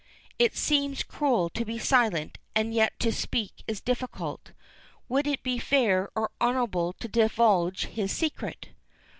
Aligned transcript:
It 0.39 0.57
seems 0.57 1.03
cruel 1.03 1.47
to 1.51 1.63
be 1.63 1.77
silent, 1.77 2.39
and 2.55 2.73
yet 2.73 2.99
to 3.01 3.11
speak 3.11 3.63
is 3.67 3.81
difficult. 3.81 4.51
Would 5.07 5.27
it 5.27 5.43
be 5.43 5.59
fair 5.59 6.09
or 6.15 6.31
honorable 6.41 6.93
to 6.93 7.07
divulge 7.07 7.85
his 7.85 8.11
secret? 8.11 8.69